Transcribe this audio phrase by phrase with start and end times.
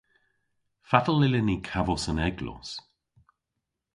[0.89, 2.69] Fatel yllyn ni kavos an eglos?